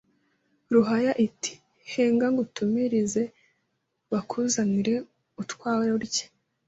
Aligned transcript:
Ruhaya 0.73 1.11
iti 1.27 1.51
henga 1.91 2.27
ngutumirize 2.33 3.23
bakuzanire 4.11 4.93
utwawe 5.41 5.85
urye 5.97 6.25